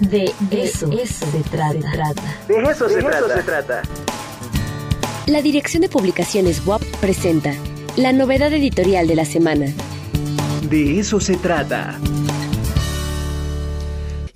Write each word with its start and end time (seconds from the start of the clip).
De 0.00 0.32
eso, 0.52 0.90
se, 0.90 1.42
trata. 1.50 2.14
De 2.48 2.62
eso, 2.70 2.88
se, 2.88 2.98
trata. 2.98 3.36
se 3.36 3.42
trata. 3.42 3.82
La 5.26 5.42
Dirección 5.42 5.80
de 5.82 5.88
Publicaciones 5.88 6.66
WAP 6.66 6.82
presenta 7.00 7.54
la 7.96 8.12
novedad 8.12 8.52
editorial 8.52 9.06
de 9.06 9.16
la 9.16 9.24
semana. 9.24 9.66
De 10.68 10.98
eso 10.98 11.20
se 11.20 11.36
trata 11.36 11.98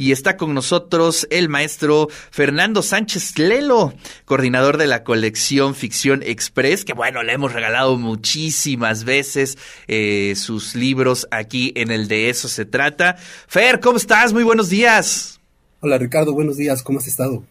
y 0.00 0.12
está 0.12 0.38
con 0.38 0.54
nosotros 0.54 1.26
el 1.30 1.50
maestro 1.50 2.08
Fernando 2.30 2.80
Sánchez 2.82 3.38
Lelo, 3.38 3.92
coordinador 4.24 4.78
de 4.78 4.86
la 4.86 5.04
colección 5.04 5.74
Ficción 5.74 6.22
Express, 6.22 6.86
que 6.86 6.94
bueno, 6.94 7.22
le 7.22 7.34
hemos 7.34 7.52
regalado 7.52 7.98
muchísimas 7.98 9.04
veces 9.04 9.58
eh, 9.88 10.32
sus 10.36 10.74
libros 10.74 11.28
aquí 11.30 11.74
en 11.76 11.90
el 11.90 12.08
de 12.08 12.30
eso 12.30 12.48
se 12.48 12.64
trata. 12.64 13.16
Fer, 13.46 13.78
¿cómo 13.80 13.98
estás? 13.98 14.32
Muy 14.32 14.42
buenos 14.42 14.70
días. 14.70 15.39
Hola 15.82 15.96
Ricardo, 15.96 16.34
buenos 16.34 16.58
días, 16.58 16.82
¿cómo 16.82 16.98
has 16.98 17.06
estado? 17.06 17.42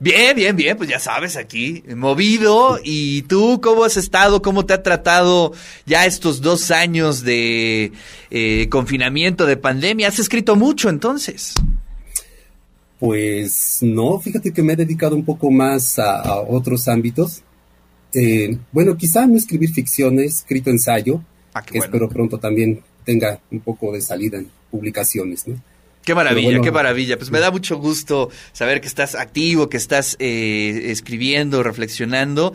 Bien, 0.00 0.36
bien, 0.36 0.54
bien, 0.54 0.76
pues 0.76 0.90
ya 0.90 0.98
sabes, 0.98 1.36
aquí, 1.36 1.82
movido. 1.96 2.78
¿Y 2.84 3.22
tú 3.22 3.58
cómo 3.62 3.84
has 3.84 3.96
estado? 3.96 4.42
¿Cómo 4.42 4.66
te 4.66 4.74
ha 4.74 4.82
tratado 4.82 5.54
ya 5.86 6.04
estos 6.04 6.42
dos 6.42 6.70
años 6.70 7.22
de 7.22 7.92
eh, 8.30 8.68
confinamiento, 8.68 9.46
de 9.46 9.56
pandemia? 9.56 10.08
¿Has 10.08 10.18
escrito 10.18 10.56
mucho 10.56 10.90
entonces? 10.90 11.54
Pues 12.98 13.78
no, 13.80 14.20
fíjate 14.20 14.52
que 14.52 14.62
me 14.62 14.74
he 14.74 14.76
dedicado 14.76 15.16
un 15.16 15.24
poco 15.24 15.50
más 15.50 15.98
a, 15.98 16.38
otros 16.42 16.86
ámbitos. 16.86 17.42
Eh, 18.12 18.58
bueno, 18.72 18.94
quizá 18.98 19.26
no 19.26 19.38
escribir 19.38 19.72
ficción, 19.72 20.18
he 20.18 20.26
escrito 20.26 20.68
ensayo, 20.68 21.24
ah, 21.54 21.62
que 21.62 21.78
espero 21.78 22.10
pronto 22.10 22.38
también 22.38 22.82
tenga 23.06 23.40
un 23.50 23.60
poco 23.60 23.90
de 23.90 24.02
salida 24.02 24.36
en 24.36 24.50
publicaciones, 24.70 25.48
¿no? 25.48 25.58
Qué 26.10 26.14
maravilla, 26.16 26.60
qué 26.60 26.72
maravilla. 26.72 27.16
Pues 27.16 27.30
me 27.30 27.38
da 27.38 27.52
mucho 27.52 27.78
gusto 27.78 28.30
saber 28.52 28.80
que 28.80 28.88
estás 28.88 29.14
activo, 29.14 29.68
que 29.68 29.76
estás 29.76 30.16
eh, 30.18 30.86
escribiendo, 30.86 31.62
reflexionando. 31.62 32.52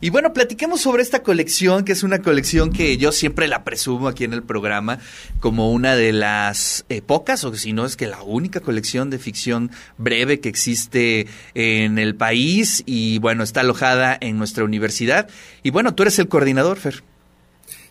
Y 0.00 0.08
bueno, 0.08 0.32
platiquemos 0.32 0.80
sobre 0.80 1.02
esta 1.02 1.22
colección, 1.22 1.84
que 1.84 1.92
es 1.92 2.02
una 2.02 2.20
colección 2.20 2.72
que 2.72 2.96
yo 2.96 3.12
siempre 3.12 3.46
la 3.46 3.62
presumo 3.62 4.08
aquí 4.08 4.24
en 4.24 4.32
el 4.32 4.42
programa 4.42 5.00
como 5.38 5.70
una 5.70 5.96
de 5.96 6.14
las 6.14 6.86
eh, 6.88 7.02
pocas, 7.02 7.44
o 7.44 7.54
si 7.54 7.74
no 7.74 7.84
es 7.84 7.96
que 7.96 8.06
la 8.06 8.22
única 8.22 8.60
colección 8.60 9.10
de 9.10 9.18
ficción 9.18 9.70
breve 9.98 10.40
que 10.40 10.48
existe 10.48 11.26
en 11.52 11.98
el 11.98 12.14
país 12.14 12.84
y 12.86 13.18
bueno, 13.18 13.44
está 13.44 13.60
alojada 13.60 14.16
en 14.18 14.38
nuestra 14.38 14.64
universidad. 14.64 15.28
Y 15.62 15.68
bueno, 15.68 15.94
tú 15.94 16.04
eres 16.04 16.18
el 16.18 16.28
coordinador, 16.28 16.78
Fer. 16.78 17.04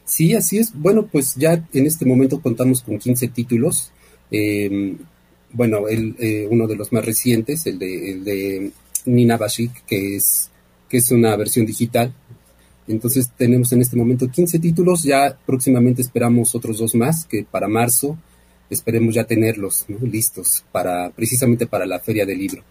Sí, 0.06 0.34
así 0.34 0.58
es. 0.58 0.74
Bueno, 0.74 1.06
pues 1.06 1.36
ya 1.36 1.64
en 1.72 1.86
este 1.86 2.04
momento 2.04 2.42
contamos 2.42 2.82
con 2.82 2.98
15 2.98 3.28
títulos. 3.28 3.92
Em, 4.34 4.98
bueno, 5.54 5.88
el, 5.88 6.16
eh, 6.20 6.48
uno 6.50 6.68
de 6.68 6.76
los 6.76 6.92
más 6.92 7.06
recientes, 7.06 7.66
el 7.66 7.80
de, 7.80 8.12
el 8.12 8.24
de 8.24 8.72
Nina 9.06 9.38
Bashik, 9.38 9.86
que 9.86 10.16
es 10.16 10.50
que 10.90 10.98
es 10.98 11.10
una 11.10 11.36
versión 11.36 11.66
digital. 11.66 12.14
Entonces 12.88 13.32
tenemos 13.36 13.72
en 13.72 13.82
este 13.82 13.96
momento 13.96 14.30
15 14.30 14.60
títulos, 14.60 15.02
ya 15.02 15.36
próximamente 15.44 16.04
esperamos 16.04 16.54
otros 16.54 16.78
dos 16.78 16.94
más, 16.94 17.26
que 17.26 17.44
para 17.44 17.68
marzo 17.68 18.16
esperemos 18.70 19.16
ya 19.16 19.24
tenerlos 19.24 19.86
listos 20.02 20.64
para 20.72 21.10
precisamente 21.10 21.66
para 21.66 21.88
la 21.88 22.00
feria 22.00 22.28
del 22.28 22.38
libro. 22.38 22.64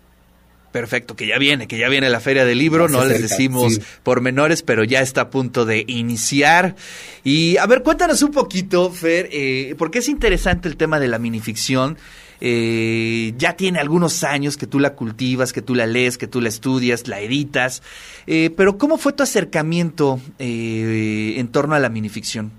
Perfecto, 0.70 1.16
que 1.16 1.26
ya 1.26 1.36
viene, 1.38 1.66
que 1.66 1.76
ya 1.76 1.88
viene 1.88 2.08
la 2.08 2.20
feria 2.20 2.44
del 2.44 2.58
libro, 2.58 2.88
no 2.88 3.04
les 3.04 3.20
decimos 3.20 3.80
por 4.02 4.22
menores, 4.22 4.62
pero 4.62 4.84
ya 4.84 5.02
está 5.02 5.22
a 5.22 5.30
punto 5.30 5.66
de 5.66 5.84
iniciar. 5.86 6.76
Y 7.24 7.58
a 7.58 7.66
ver, 7.66 7.82
cuéntanos 7.82 8.22
un 8.22 8.30
poquito, 8.30 8.90
Fer, 8.90 9.28
eh, 9.32 9.74
porque 9.76 9.98
es 9.98 10.08
interesante 10.08 10.68
el 10.68 10.76
tema 10.76 10.98
de 10.98 11.08
la 11.08 11.18
minificción. 11.18 11.98
Eh, 12.44 13.34
ya 13.38 13.54
tiene 13.54 13.78
algunos 13.78 14.24
años 14.24 14.56
que 14.56 14.66
tú 14.66 14.80
la 14.80 14.94
cultivas, 14.96 15.52
que 15.52 15.62
tú 15.62 15.76
la 15.76 15.86
lees, 15.86 16.18
que 16.18 16.26
tú 16.26 16.40
la 16.40 16.48
estudias, 16.48 17.06
la 17.06 17.20
editas, 17.20 17.84
eh, 18.26 18.50
pero 18.56 18.78
¿cómo 18.78 18.98
fue 18.98 19.12
tu 19.12 19.22
acercamiento 19.22 20.20
eh, 20.40 21.34
en 21.36 21.46
torno 21.52 21.76
a 21.76 21.78
la 21.78 21.88
minificción? 21.88 22.50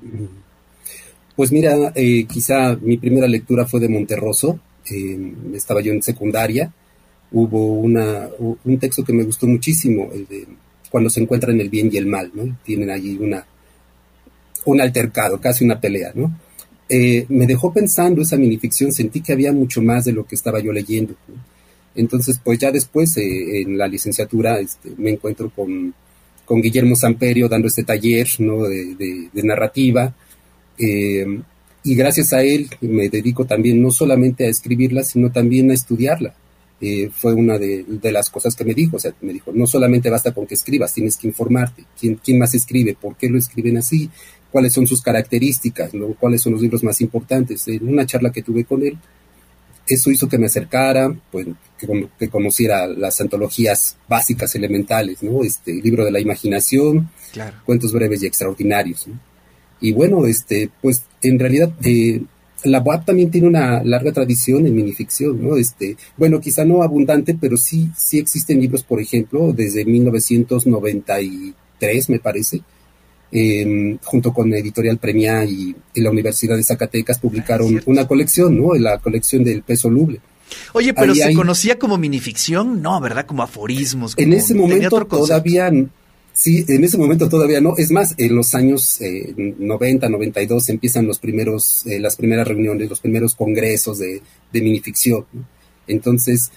Pues 1.35 1.51
mira, 1.51 1.91
quizá 2.29 2.77
mi 2.81 2.95
primera 2.95 3.27
lectura 3.27 3.66
fue 3.66 3.81
de 3.81 3.89
Monterroso, 3.89 4.57
estaba 5.53 5.81
yo 5.81 5.91
en 5.91 6.01
secundaria, 6.01 6.72
hubo 7.33 7.73
una, 7.73 8.29
un 8.39 8.79
texto 8.79 9.03
que 9.03 9.11
me 9.11 9.23
gustó 9.23 9.47
muchísimo, 9.47 10.09
cuando 10.89 11.09
se 11.09 11.19
encuentran 11.19 11.59
el 11.59 11.69
bien 11.69 11.89
y 11.91 11.97
el 11.97 12.05
mal, 12.05 12.31
¿no? 12.33 12.55
Tienen 12.63 12.89
allí 12.89 13.17
una, 13.19 13.45
un 14.63 14.79
altercado, 14.79 15.41
casi 15.41 15.66
una 15.66 15.81
pelea, 15.81 16.13
¿no? 16.16 16.31
Eh, 16.95 17.25
me 17.29 17.47
dejó 17.47 17.73
pensando 17.73 18.21
esa 18.21 18.37
minificción, 18.37 18.91
sentí 18.91 19.21
que 19.21 19.33
había 19.33 19.51
mucho 19.51 19.81
más 19.81 20.05
de 20.05 20.11
lo 20.11 20.27
que 20.27 20.35
estaba 20.35 20.59
yo 20.59 20.71
leyendo. 20.71 21.15
Entonces, 21.95 22.39
pues 22.43 22.59
ya 22.59 22.71
después, 22.71 23.17
eh, 23.17 23.61
en 23.61 23.79
la 23.79 23.87
licenciatura, 23.87 24.59
este, 24.59 24.91
me 24.97 25.09
encuentro 25.09 25.49
con, 25.49 25.91
con, 26.45 26.61
Guillermo 26.61 26.95
Samperio 26.95 27.49
dando 27.49 27.67
este 27.67 27.83
taller 27.83 28.27
¿no? 28.37 28.65
de, 28.65 29.27
narrativa. 29.33 30.13
Eh, 30.77 31.25
y 31.83 31.95
gracias 31.95 32.31
a 32.31 32.43
él 32.43 32.69
me 32.81 33.09
dedico 33.09 33.45
también 33.45 33.81
no 33.81 33.89
solamente 33.89 34.45
a 34.45 34.49
escribirla, 34.49 35.03
sino 35.03 35.31
también 35.31 35.71
a 35.71 35.73
estudiarla. 35.73 36.35
fue 37.11 37.33
una 37.33 37.57
de, 37.57 37.85
las 38.11 38.29
cosas 38.29 38.55
que 38.55 38.65
me 38.65 38.75
dijo, 38.75 38.97
o 38.97 38.99
sea, 38.99 39.13
me 39.21 39.33
dijo, 39.33 39.51
no 39.51 39.65
solamente 39.65 40.11
basta 40.11 40.31
con 40.31 40.45
que 40.45 40.53
escribas, 40.53 40.93
tienes 40.93 41.17
que 41.17 41.25
informarte, 41.27 41.85
quién, 41.99 42.19
quién 42.23 42.37
más 42.37 42.53
escribe, 42.53 42.95
por 43.01 43.15
qué 43.15 43.29
lo 43.29 43.39
escriben 43.39 43.77
así, 43.77 44.11
cuáles 44.53 44.72
son 44.72 44.86
sus 44.86 45.02
características, 45.02 45.91
cuáles 46.19 46.44
son 46.44 46.53
los 46.53 46.62
libros 46.62 46.84
más 46.84 47.02
importantes. 47.02 47.68
En 47.68 47.90
una 47.90 48.06
charla 48.06 48.31
que 48.31 48.44
tuve 48.44 48.66
con 48.66 48.84
él, 48.84 48.96
eso 49.88 50.12
hizo 50.12 50.30
que 50.30 50.38
me 50.38 50.46
acercara, 50.46 51.12
pues, 51.31 51.47
que, 52.19 52.30
conociera 52.30 52.86
las 52.86 53.19
antologías 53.19 53.97
básicas, 54.08 54.53
elementales, 54.53 55.24
¿no? 55.24 55.44
Este, 55.44 55.74
libro 55.74 56.06
de 56.06 56.12
la 56.12 56.19
imaginación, 56.19 57.09
cuentos 57.66 57.91
breves 57.91 58.22
y 58.22 58.28
extraordinarios. 58.28 59.08
Y 59.81 59.91
bueno, 59.91 60.28
este, 60.28 60.70
pues 60.84 61.02
en 61.24 61.40
realidad 61.40 61.74
eh, 61.84 62.22
la 62.64 62.80
UAP 62.81 63.06
también 63.06 63.31
tiene 63.31 63.47
una 63.47 63.84
larga 63.84 64.12
tradición 64.12 64.68
en 64.68 64.75
minificción, 64.75 65.44
¿no? 65.44 65.58
Este, 65.58 65.97
bueno, 66.16 66.40
quizá 66.40 66.64
no 66.64 66.84
abundante, 66.84 67.35
pero 67.40 67.58
sí, 67.58 67.90
sí 67.97 68.20
existen 68.20 68.62
libros, 68.62 68.84
por 68.84 69.02
ejemplo, 69.02 69.52
desde 69.52 69.84
1993, 69.84 72.09
me 72.09 72.20
parece, 72.20 72.62
Em, 73.35 73.97
junto 74.03 74.31
con 74.31 74.53
Editorial 74.53 74.99
Premia 74.99 75.44
y, 75.44 75.75
la 75.95 76.11
Universidad 76.11 76.55
de 76.55 76.63
Zacatecas, 76.63 77.17
publicaron 77.17 77.81
una 77.88 78.07
colección, 78.07 78.55
¿no? 78.55 78.75
La 78.75 78.99
colección 78.99 79.44
del 79.44 79.63
peso 79.63 79.89
luble. 79.89 80.19
Oye, 80.73 80.94
pero 80.94 81.16
¿se 81.16 81.33
conocía 81.33 81.79
como 81.79 81.97
minificción? 81.97 82.83
No, 82.83 83.01
¿verdad? 83.01 83.25
Como 83.25 83.41
aforismos. 83.41 84.13
en 84.17 84.33
ese 84.33 84.53
momento 84.53 85.03
todavía, 85.05 85.72
sí, 86.31 86.63
en 86.67 86.83
ese 86.83 86.99
momento 86.99 87.27
todavía 87.27 87.59
no. 87.59 87.73
Es 87.75 87.89
más, 87.89 88.13
en 88.19 88.35
los 88.35 88.53
años 88.53 88.99
90, 89.01 90.09
92 90.09 90.69
empiezan 90.69 91.07
los 91.07 91.17
primeros, 91.17 91.88
eh, 91.88 91.99
las 91.99 92.16
primeras 92.16 92.47
reuniones, 92.47 92.88
los 92.88 92.99
primeros 92.99 93.33
congresos 93.33 93.97
de, 93.97 94.22
minificción. 94.51 95.25
Entonces, 95.88 96.51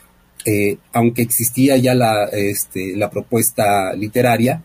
eh, 0.45 0.77
aunque 0.93 1.23
existía 1.23 1.79
ya 1.79 1.95
la, 1.95 2.27
este, 2.27 2.95
la 2.97 3.09
propuesta 3.09 3.95
literaria, 3.95 4.63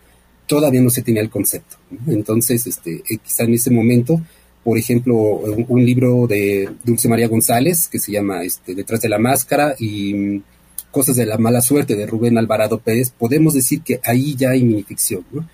todavía 0.52 0.82
no 0.82 0.90
se 0.90 1.00
tenía 1.00 1.22
el 1.22 1.30
concepto. 1.30 1.76
Entonces, 2.06 2.66
este, 2.66 3.02
eh, 3.08 3.16
quizá 3.24 3.44
en 3.44 3.54
ese 3.54 3.70
momento, 3.70 4.20
por 4.62 4.76
ejemplo, 4.76 5.14
un, 5.16 5.82
libro 5.82 6.26
de 6.26 6.68
Dulce 6.84 7.08
María 7.08 7.26
González 7.26 7.88
que 7.88 7.98
se 7.98 8.12
llama 8.12 8.44
este, 8.44 8.74
Detrás 8.74 9.00
de 9.00 9.08
la 9.08 9.18
Máscara 9.18 9.74
y 9.78 10.12
mm, 10.12 10.42
Cosas 10.90 11.16
de 11.16 11.24
la 11.24 11.38
Mala 11.38 11.62
Suerte 11.62 11.96
de 11.96 12.06
Rubén 12.06 12.36
Alvarado 12.36 12.80
Pérez, 12.80 13.08
podemos 13.18 13.54
decir 13.54 13.80
que 13.80 13.98
ahí 14.04 14.36
ya 14.36 14.50
hay 14.50 14.62
minificción. 14.62 15.24
¿no? 15.32 15.48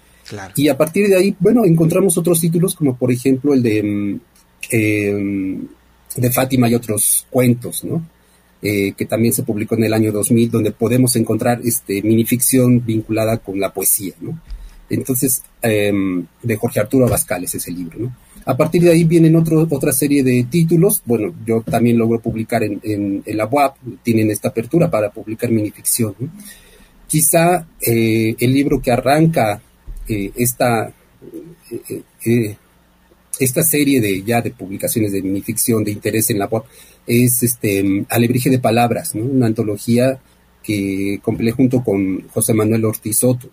Y 0.57 0.67
a 0.67 0.77
partir 0.77 1.07
de 1.07 1.15
ahí, 1.15 1.37
bueno, 1.39 1.65
encontramos 1.65 2.19
otros 2.19 2.41
títulos 2.41 2.75
como 2.75 2.97
por 2.97 3.13
ejemplo 3.13 3.55
el 3.55 3.63
de, 3.63 3.83
mm, 3.85 4.21
em, 4.73 5.69
de 6.17 6.31
Fátima 6.33 6.69
y 6.69 6.75
otros 6.75 7.25
cuentos, 7.31 7.85
¿no? 7.85 8.05
Eh, 8.61 8.95
que 8.97 9.05
también 9.05 9.33
se 9.33 9.45
publicó 9.45 9.77
en 9.77 9.85
el 9.85 9.95
año 9.95 10.11
2000, 10.11 10.51
donde 10.51 10.73
podemos 10.73 11.15
encontrar 11.15 11.61
este, 11.65 12.03
minificción 12.03 12.85
vinculada 12.85 13.37
con 13.37 13.61
la 13.61 13.73
poesía, 13.73 14.15
¿no? 14.21 14.41
Entonces, 14.91 15.43
em, 15.63 16.27
de 16.43 16.57
Jorge 16.57 16.81
Arturo 16.81 17.07
Abascal 17.07 17.45
es 17.45 17.55
ese 17.55 17.71
libro, 17.71 17.99
¿no? 17.99 18.17
A 18.49 18.57
partir 18.57 18.83
de 18.83 18.91
ahí 18.91 19.05
vienen 19.05 19.37
otro, 19.37 19.67
otra 19.69 19.93
serie 19.93 20.23
de 20.23 20.47
títulos. 20.51 21.03
Bueno, 21.05 21.35
yo 21.45 21.61
también 21.61 21.99
logro 21.99 22.19
publicar 22.19 22.63
en, 22.63 22.81
en, 22.83 23.37
la 23.37 23.47
UAP, 23.47 23.77
tienen 24.03 24.31
esta 24.31 24.49
apertura 24.49 24.91
para 24.91 25.11
publicar 25.11 25.51
minificción. 25.51 26.15
Quizá 27.07 27.67
eh, 27.87 28.35
el 28.39 28.53
libro 28.55 28.81
que 28.81 28.91
arranca 28.91 29.61
eh, 30.09 30.33
esta, 30.35 30.91
eh, 32.25 32.57
esta 33.39 33.63
serie 33.63 34.01
de 34.01 34.23
ya 34.23 34.41
de 34.41 34.51
publicaciones 34.51 35.13
de 35.13 35.21
minificción 35.21 35.85
de 35.85 35.93
interés 35.93 36.31
en 36.31 36.39
la 36.39 36.49
UAP 36.51 36.65
es 37.07 37.43
este 37.43 38.07
Alebrije 38.09 38.49
de 38.49 38.59
Palabras, 38.59 39.15
¿no? 39.15 39.25
una 39.25 39.47
antología 39.47 40.19
que 40.63 41.21
compilé 41.23 41.53
junto 41.53 41.85
con 41.85 42.29
José 42.29 42.55
Manuel 42.55 42.87
Ortiz 42.87 43.19
Soto. 43.19 43.51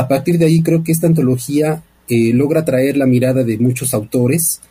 A 0.00 0.08
partir 0.08 0.38
de 0.38 0.46
ahí 0.46 0.62
creo 0.62 0.82
que 0.82 0.92
esta 0.92 1.06
antología 1.06 1.82
eh, 2.08 2.32
logra 2.32 2.64
traer 2.64 2.96
la 2.96 3.04
mirada 3.04 3.44
de 3.44 3.58
muchos 3.58 3.92
autores 3.92 4.62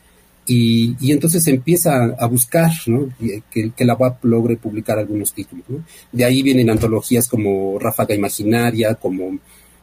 Y, 0.47 1.11
entonces 1.11 1.45
empieza 1.45 2.15
a 2.17 2.25
buscar 2.25 2.71
¿no? 2.87 3.13
que, 3.51 3.85
la 3.85 3.95
UAP 3.95 4.25
logre 4.25 4.57
publicar 4.57 4.97
algunos 4.97 5.31
títulos. 5.31 5.65
De 6.11 6.25
ahí 6.25 6.41
vienen 6.41 6.71
antologías 6.71 7.27
como 7.27 7.77
Ráfaga 7.77 8.15
Imaginaria, 8.15 8.95
como 8.95 9.37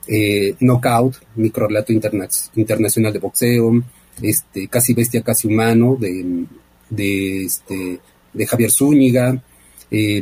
eh, 0.09 0.57
Knockout, 0.59 1.15
microrelato 1.37 1.93
interna 1.93 2.27
internacional 2.57 3.13
de 3.13 3.21
boxeo, 3.21 3.85
este, 4.21 4.67
Casi 4.67 4.93
Bestia, 4.93 5.23
Casi 5.23 5.47
Humano, 5.47 5.97
de, 6.01 6.45
de, 6.91 7.45
este, 7.45 8.01
Javier 8.49 8.73
Zúñiga, 8.73 9.41
eh, 9.93 10.21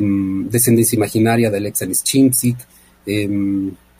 Descendencia 0.50 0.96
Imaginaria 0.96 1.48
de 1.50 1.56
Alexander 1.56 1.96
Chimsik. 1.96 2.58
Eh, 3.06 3.30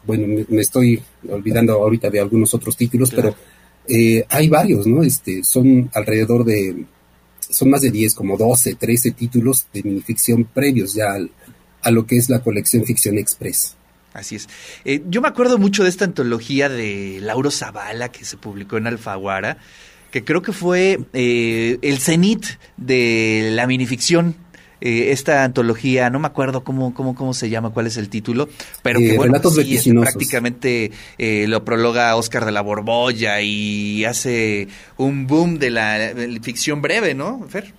bueno, 0.07 0.45
me, 0.49 0.61
estoy 0.61 1.03
olvidando 1.29 1.75
ahorita 1.75 2.11
de 2.11 2.21
algunos 2.21 2.55
otros 2.55 2.77
títulos, 2.77 3.11
claro. 3.11 3.35
pero 3.35 3.99
eh, 3.99 4.25
hay 4.29 4.49
varios, 4.49 4.87
¿no? 4.87 5.03
Este, 5.03 5.45
son 5.45 5.91
alrededor 5.95 6.45
de, 6.45 6.85
son 7.41 7.71
más 7.71 7.83
de 7.83 7.91
10, 7.91 8.15
como 8.15 8.37
12, 8.37 8.75
13 8.75 9.13
títulos 9.13 9.67
de 9.73 9.83
minificción 9.83 10.45
previos 10.45 10.95
ya 10.95 11.13
al, 11.13 11.31
a 11.83 11.91
lo 11.91 12.07
que 12.07 12.17
es 12.17 12.29
la 12.29 12.41
colección 12.41 12.85
Ficción 12.85 13.19
Express. 13.19 13.77
Así 14.13 14.37
es. 14.37 14.49
Eh, 14.85 15.03
yo 15.09 15.21
me 15.21 15.29
acuerdo 15.29 15.59
mucho 15.59 15.83
de 15.83 15.89
esta 15.89 16.05
antología 16.05 16.69
de 16.69 17.19
Lauro 17.21 17.51
Zavala 17.51 18.11
que 18.11 18.25
se 18.25 18.37
publicó 18.37 18.77
en 18.77 18.87
Alfaguara, 18.87 19.59
que 20.13 20.25
creo 20.25 20.41
que 20.41 20.53
fue 20.53 21.01
eh, 21.13 21.79
el 21.83 21.99
cenit 21.99 22.47
de 22.77 23.51
la 23.53 23.67
minificción 23.67 24.37
eh, 24.81 25.13
esta 25.13 25.45
antología, 25.45 26.11
no 26.11 26.19
me 26.19 26.27
acuerdo 26.27 26.65
cómo, 26.65 26.95
cómo, 26.95 27.15
cómo 27.15 27.35
se 27.35 27.51
llama, 27.51 27.71
cuál 27.71 27.87
es 27.87 27.97
el 27.97 28.09
título, 28.09 28.49
pero 28.83 28.99
que 28.99 29.15
Eh, 29.15 29.17
bueno, 29.17 29.33
Relatos 29.35 29.55
sí, 29.55 29.77
este, 29.77 29.93
prácticamente 29.93 30.91
eh, 31.19 31.47
lo 31.49 31.65
prologa 31.65 32.17
Oscar 32.17 32.45
de 32.45 32.53
la 32.53 32.61
Borbolla 32.61 33.41
y 33.41 34.05
hace 34.05 34.69
un 34.97 35.27
boom 35.27 35.59
de 35.59 35.71
la, 35.71 36.15
de 36.15 36.29
la 36.29 36.41
ficción 36.41 36.83
breve, 36.83 37.15
¿no, 37.15 37.47
Fer? 37.49 37.73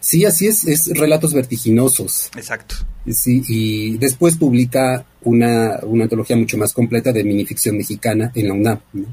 Sí, 0.00 0.24
así 0.24 0.46
es, 0.46 0.64
es 0.64 0.86
Relatos 0.96 1.34
Vertiginosos. 1.34 2.30
Exacto. 2.34 2.76
Sí, 3.08 3.42
y 3.48 3.98
después 3.98 4.36
publica 4.36 5.04
una, 5.22 5.78
una 5.82 6.04
antología 6.04 6.36
mucho 6.36 6.56
más 6.56 6.72
completa 6.72 7.12
de 7.12 7.22
minificción 7.22 7.76
mexicana 7.76 8.32
en 8.34 8.48
la 8.48 8.54
UNAM. 8.54 8.80
¿no? 8.94 9.06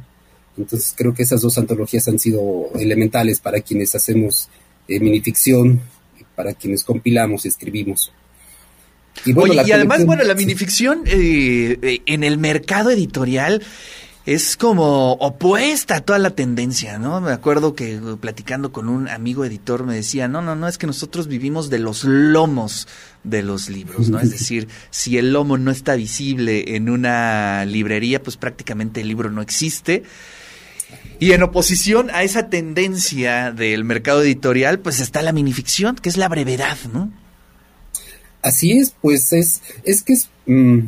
Entonces 0.58 0.94
creo 0.96 1.14
que 1.14 1.24
esas 1.24 1.42
dos 1.42 1.58
antologías 1.58 2.08
han 2.08 2.20
sido 2.20 2.70
elementales 2.80 3.40
para 3.40 3.62
quienes 3.62 3.94
hacemos 3.96 4.50
eh, 4.88 5.00
minificción, 5.00 5.82
para 6.38 6.54
quienes 6.54 6.84
compilamos 6.84 7.46
y 7.46 7.48
escribimos. 7.48 8.14
Y, 9.26 9.34
bueno, 9.34 9.54
Oye, 9.54 9.64
y 9.68 9.72
además, 9.72 10.06
bueno, 10.06 10.24
la 10.24 10.36
minificción 10.36 11.02
eh, 11.08 11.80
eh, 11.82 12.02
en 12.06 12.24
el 12.24 12.38
mercado 12.38 12.92
editorial 12.92 13.64
es 14.28 14.56
como 14.56 15.14
opuesta 15.14 15.96
a 15.96 16.02
toda 16.02 16.20
la 16.20 16.30
tendencia, 16.30 17.00
¿no? 17.00 17.20
Me 17.22 17.32
acuerdo 17.32 17.74
que 17.74 17.96
eh, 17.96 18.02
platicando 18.22 18.72
con 18.72 18.88
un 18.88 19.08
amigo 19.08 19.46
editor 19.46 19.84
me 19.84 19.96
decía, 19.96 20.28
no, 20.28 20.44
no, 20.44 20.56
no, 20.56 20.68
es 20.68 20.78
que 20.78 20.86
nosotros 20.86 21.28
vivimos 21.28 21.72
de 21.72 21.80
los 21.80 22.04
lomos 22.04 22.88
de 23.24 23.42
los 23.42 23.68
libros, 23.68 24.10
¿no? 24.10 24.20
Es 24.20 24.30
decir, 24.38 24.68
si 24.92 25.18
el 25.18 25.34
lomo 25.34 25.58
no 25.58 25.72
está 25.72 25.96
visible 25.96 26.76
en 26.76 26.92
una 26.92 27.66
librería, 27.66 28.22
pues 28.22 28.38
prácticamente 28.38 29.02
el 29.02 29.08
libro 29.08 29.32
no 29.32 29.42
existe. 29.42 30.04
Y 31.20 31.32
en 31.32 31.44
oposición 31.44 32.10
a 32.12 32.24
esa 32.24 32.50
tendencia 32.50 33.52
del 33.52 33.84
mercado 33.84 34.22
editorial, 34.22 34.80
pues 34.80 35.00
está 35.00 35.22
la 35.22 35.32
minificción, 35.32 35.96
que 35.96 36.10
es 36.10 36.18
la 36.18 36.30
brevedad, 36.30 36.78
¿no? 36.94 37.12
Así 38.42 38.74
es, 38.74 38.94
pues 39.02 39.34
es, 39.34 39.62
es 39.84 40.04
que 40.04 40.14
es, 40.14 40.30
mm, 40.46 40.80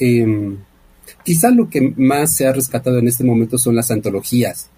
eh, 0.00 0.56
quizá 1.24 1.50
lo 1.50 1.70
que 1.70 1.94
más 1.96 2.34
se 2.34 2.46
ha 2.46 2.52
rescatado 2.52 2.98
en 2.98 3.08
este 3.08 3.24
momento 3.24 3.56
son 3.56 3.76
las 3.76 3.90
antologías. 3.90 4.68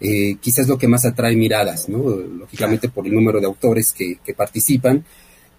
Eh, 0.00 0.36
quizás 0.40 0.68
lo 0.68 0.78
que 0.78 0.88
más 0.88 1.04
atrae 1.04 1.36
miradas, 1.36 1.88
¿no? 1.88 1.98
Lógicamente 1.98 2.88
claro. 2.88 2.94
por 2.94 3.06
el 3.06 3.14
número 3.14 3.40
de 3.40 3.46
autores 3.46 3.92
que, 3.92 4.18
que, 4.24 4.34
participan, 4.34 5.04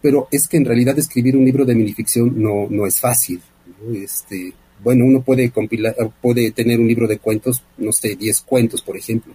pero 0.02 0.28
es 0.32 0.48
que 0.48 0.58
en 0.58 0.66
realidad 0.66 0.98
escribir 1.00 1.36
un 1.36 1.46
libro 1.46 1.66
de 1.66 1.74
minificción 1.74 2.40
no, 2.42 2.68
no 2.70 2.86
es 2.86 3.00
fácil. 3.00 3.42
¿no? 3.66 3.96
Este, 3.96 4.54
bueno, 4.84 5.06
uno 5.06 5.22
puede 5.22 5.50
compilar, 5.50 5.96
puede 6.22 6.52
tener 6.52 6.80
un 6.80 6.88
libro 6.88 7.08
de 7.08 7.18
cuentos, 7.18 7.64
no 7.78 7.92
sé, 7.92 8.16
10 8.16 8.42
cuentos, 8.42 8.82
por 8.82 8.98
ejemplo. 8.98 9.34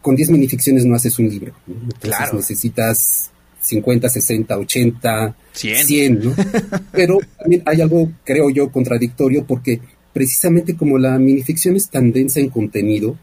Con 0.00 0.16
10 0.16 0.30
minificciones 0.30 0.84
no 0.84 0.94
haces 0.94 1.18
un 1.18 1.28
libro. 1.28 1.52
¿no? 1.66 1.74
Entonces 1.74 2.00
claro. 2.00 2.36
necesitas 2.36 3.30
50, 3.60 4.08
60, 4.08 4.58
80, 4.58 5.36
100, 5.52 5.86
100 5.86 6.20
¿no? 6.20 6.34
Pero 6.92 7.18
también 7.38 7.62
hay 7.66 7.80
algo, 7.80 8.10
creo 8.24 8.50
yo, 8.50 8.70
contradictorio 8.70 9.44
porque 9.44 9.80
precisamente 10.12 10.76
como 10.76 10.98
la 10.98 11.18
minificción 11.18 11.76
es 11.76 11.88
tan 11.88 12.12
densa 12.12 12.40
en 12.40 12.48
contenido, 12.48 13.18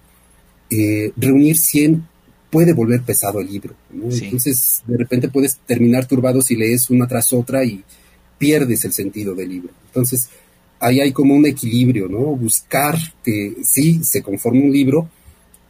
eh, 0.69 1.11
reunir 1.17 1.57
100 1.57 2.07
puede 2.51 2.73
volver 2.73 3.01
pesado 3.01 3.39
el 3.39 3.47
libro. 3.47 3.73
¿no? 3.91 4.11
Sí. 4.11 4.25
Entonces, 4.25 4.83
de 4.85 4.97
repente 4.97 5.29
puedes 5.29 5.57
terminar 5.65 6.05
turbado 6.05 6.41
si 6.41 6.55
lees 6.55 6.89
una 6.91 7.07
tras 7.07 7.33
otra 7.33 7.63
y 7.63 7.83
pierdes 8.37 8.85
el 8.85 8.93
sentido 8.93 9.33
del 9.33 9.49
libro. 9.49 9.69
Entonces, 9.87 10.29
ahí 10.83 10.99
hay 10.99 11.11
como 11.11 11.33
un 11.33 11.45
equilibrio, 11.45 12.07
¿no? 12.07 12.19
Buscar 12.35 12.95
que 13.23 13.55
sí 13.63 14.03
se 14.03 14.21
conforme 14.21 14.61
un 14.61 14.71
libro, 14.71 15.09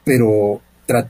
pero 0.04 0.62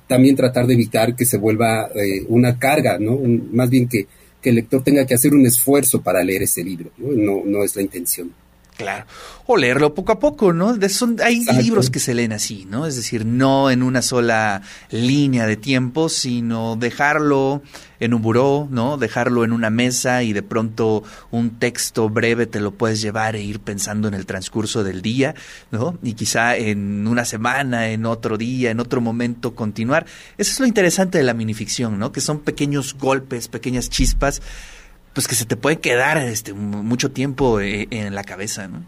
también 0.07 0.35
tratar 0.35 0.67
de 0.67 0.73
evitar 0.73 1.15
que 1.15 1.25
se 1.25 1.37
vuelva 1.37 1.89
eh, 1.95 2.25
una 2.27 2.59
carga, 2.59 2.99
¿no? 2.99 3.19
Más 3.51 3.69
bien 3.69 3.87
que, 3.87 4.07
que, 4.41 4.49
el 4.49 4.55
lector 4.55 4.83
tenga 4.83 5.05
que 5.05 5.15
hacer 5.15 5.33
un 5.33 5.45
esfuerzo 5.45 6.01
para 6.01 6.23
leer 6.23 6.43
ese 6.43 6.63
libro. 6.63 6.91
No, 6.97 7.43
no 7.45 7.63
es 7.63 7.75
la 7.75 7.81
intención. 7.81 8.31
Claro. 8.75 9.05
O 9.45 9.55
leerlo 9.55 9.93
poco 9.93 10.13
a 10.13 10.19
poco, 10.19 10.51
¿no? 10.51 10.73
De 10.73 10.89
son, 10.89 11.17
hay 11.23 11.37
Exacto. 11.37 11.61
libros 11.61 11.89
que 11.89 11.99
se 11.99 12.13
leen 12.13 12.33
así, 12.33 12.65
¿no? 12.69 12.87
Es 12.87 12.95
decir, 12.95 13.25
no 13.25 13.69
en 13.69 13.83
una 13.83 14.01
sola 14.01 14.61
línea 14.89 15.45
de 15.45 15.57
tiempo, 15.57 16.09
sino 16.09 16.75
dejarlo 16.75 17.61
en 17.99 18.13
un 18.13 18.21
buró, 18.21 18.67
¿no? 18.71 18.97
Dejarlo 18.97 19.43
en 19.43 19.53
una 19.53 19.69
mesa 19.69 20.23
y 20.23 20.33
de 20.33 20.41
pronto 20.41 21.03
un 21.29 21.59
texto 21.59 22.09
breve 22.09 22.47
te 22.47 22.59
lo 22.59 22.71
puedes 22.71 23.01
llevar 23.01 23.35
e 23.35 23.43
ir 23.43 23.59
pensando 23.59 24.07
en 24.07 24.13
el 24.13 24.25
transcurso 24.25 24.83
del 24.83 25.01
día, 25.01 25.35
¿no? 25.71 25.97
Y 26.01 26.13
quizá 26.13 26.57
en 26.57 27.07
una 27.07 27.25
semana, 27.25 27.89
en 27.89 28.05
otro 28.05 28.37
día, 28.37 28.71
en 28.71 28.79
otro 28.79 29.01
momento 29.01 29.55
continuar. 29.55 30.05
Eso 30.37 30.51
es 30.51 30.59
lo 30.59 30.65
interesante 30.65 31.19
de 31.19 31.23
la 31.23 31.33
minificción, 31.33 31.99
¿no? 31.99 32.11
Que 32.11 32.21
son 32.21 32.39
pequeños 32.39 32.95
golpes, 32.95 33.47
pequeñas 33.49 33.89
chispas 33.89 34.41
pues 35.13 35.27
que 35.27 35.35
se 35.35 35.45
te 35.45 35.55
puede 35.55 35.79
quedar 35.79 36.17
este 36.17 36.53
mucho 36.53 37.11
tiempo 37.11 37.59
eh, 37.59 37.87
en 37.91 38.15
la 38.15 38.23
cabeza, 38.23 38.67
¿no? 38.67 38.83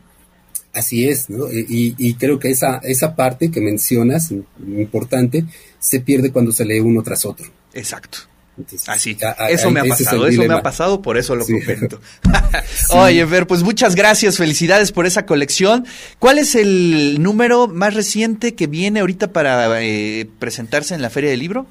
Así 0.73 1.07
es, 1.07 1.29
¿no? 1.29 1.49
Y, 1.49 1.95
y, 1.97 2.15
creo 2.15 2.37
que 2.37 2.49
esa, 2.49 2.79
esa 2.79 3.15
parte 3.15 3.49
que 3.49 3.61
mencionas, 3.61 4.31
importante, 4.59 5.45
se 5.79 6.01
pierde 6.01 6.33
cuando 6.33 6.51
se 6.51 6.65
lee 6.65 6.81
uno 6.81 7.01
tras 7.01 7.25
otro. 7.25 7.47
Exacto. 7.73 8.17
Entonces, 8.57 8.87
Así, 8.89 9.17
a, 9.23 9.43
a, 9.43 9.49
eso 9.49 9.69
me 9.69 9.81
ha 9.81 9.85
pasado, 9.85 10.27
eso 10.27 10.43
me 10.43 10.53
ha 10.53 10.61
pasado, 10.61 11.01
por 11.01 11.17
eso 11.17 11.35
lo 11.35 11.45
sí. 11.45 11.53
comento. 11.59 12.01
sí. 12.67 12.97
Oye, 12.97 13.23
Ver, 13.23 13.47
pues 13.47 13.63
muchas 13.63 13.95
gracias, 13.95 14.37
felicidades 14.37 14.91
por 14.91 15.05
esa 15.05 15.25
colección. 15.25 15.85
¿Cuál 16.19 16.39
es 16.39 16.55
el 16.55 17.21
número 17.21 17.67
más 17.67 17.93
reciente 17.93 18.53
que 18.55 18.67
viene 18.67 18.99
ahorita 18.99 19.31
para 19.31 19.81
eh, 19.81 20.29
presentarse 20.39 20.93
en 20.93 21.01
la 21.01 21.09
Feria 21.09 21.29
del 21.29 21.39
Libro? 21.39 21.67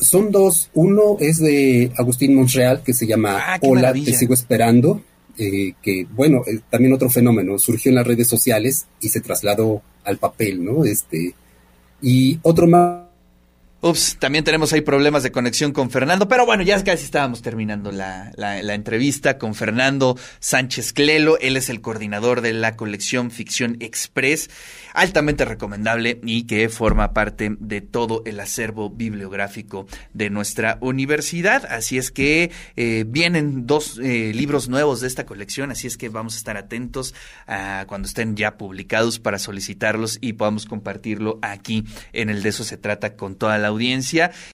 Son 0.00 0.30
dos. 0.30 0.70
Uno 0.74 1.16
es 1.20 1.38
de 1.38 1.90
Agustín 1.96 2.34
Montreal, 2.34 2.82
que 2.82 2.92
se 2.92 3.06
llama 3.06 3.38
ah, 3.38 3.58
Hola, 3.62 3.82
maravilla. 3.82 4.12
te 4.12 4.18
sigo 4.18 4.34
esperando. 4.34 5.02
Eh, 5.38 5.74
que, 5.82 6.06
bueno, 6.14 6.42
eh, 6.46 6.60
también 6.70 6.94
otro 6.94 7.10
fenómeno, 7.10 7.58
surgió 7.58 7.90
en 7.90 7.96
las 7.96 8.06
redes 8.06 8.26
sociales 8.26 8.86
y 9.00 9.10
se 9.10 9.20
trasladó 9.20 9.82
al 10.04 10.16
papel, 10.16 10.64
¿no? 10.64 10.84
Este, 10.84 11.34
y 12.00 12.38
otro 12.42 12.66
más. 12.66 13.05
Ups, 13.82 14.16
también 14.18 14.42
tenemos 14.42 14.72
ahí 14.72 14.80
problemas 14.80 15.22
de 15.22 15.30
conexión 15.30 15.72
con 15.72 15.90
Fernando, 15.90 16.28
pero 16.28 16.46
bueno, 16.46 16.62
ya 16.62 16.82
casi 16.82 17.04
estábamos 17.04 17.42
terminando 17.42 17.92
la, 17.92 18.32
la, 18.34 18.62
la, 18.62 18.72
entrevista 18.72 19.36
con 19.36 19.54
Fernando 19.54 20.16
Sánchez 20.40 20.94
Clelo. 20.94 21.38
Él 21.40 21.58
es 21.58 21.68
el 21.68 21.82
coordinador 21.82 22.40
de 22.40 22.54
la 22.54 22.74
colección 22.74 23.30
Ficción 23.30 23.76
Express, 23.80 24.48
altamente 24.94 25.44
recomendable 25.44 26.20
y 26.24 26.44
que 26.44 26.70
forma 26.70 27.12
parte 27.12 27.54
de 27.60 27.82
todo 27.82 28.22
el 28.24 28.40
acervo 28.40 28.88
bibliográfico 28.88 29.86
de 30.14 30.30
nuestra 30.30 30.78
universidad. 30.80 31.66
Así 31.66 31.98
es 31.98 32.10
que 32.10 32.50
eh, 32.76 33.04
vienen 33.06 33.66
dos 33.66 34.00
eh, 34.02 34.32
libros 34.34 34.70
nuevos 34.70 35.02
de 35.02 35.06
esta 35.06 35.26
colección, 35.26 35.70
así 35.70 35.86
es 35.86 35.98
que 35.98 36.08
vamos 36.08 36.34
a 36.34 36.38
estar 36.38 36.56
atentos 36.56 37.14
a 37.46 37.84
cuando 37.86 38.08
estén 38.08 38.36
ya 38.36 38.56
publicados 38.56 39.18
para 39.18 39.38
solicitarlos 39.38 40.16
y 40.22 40.32
podamos 40.32 40.64
compartirlo 40.64 41.38
aquí 41.42 41.84
en 42.14 42.30
el 42.30 42.42
De 42.42 42.48
eso 42.48 42.64
se 42.64 42.78
trata 42.78 43.16
con 43.16 43.34
toda 43.34 43.58
la 43.66 43.70
audiencia. 43.70 44.30